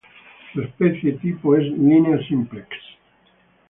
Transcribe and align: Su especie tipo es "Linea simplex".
Su 0.51 0.61
especie 0.63 1.11
tipo 1.17 1.55
es 1.55 1.61
"Linea 1.73 2.17
simplex". 2.27 2.67